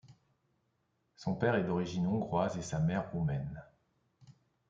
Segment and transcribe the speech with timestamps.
[1.15, 3.61] Son père est d'origine hongroise et sa mère roumaine.